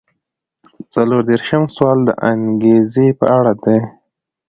څلور 0.93 1.21
دېرشم 1.29 1.63
سوال 1.75 1.99
د 2.05 2.09
انګیزې 2.29 3.07
په 3.19 3.25
اړه 3.37 3.53
دی. 3.63 3.79